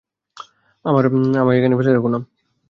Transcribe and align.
আমায় 0.85 1.57
এখানে 1.59 1.75
ফেলে 1.77 1.91
রেখো 1.91 2.09
না! 2.09 2.19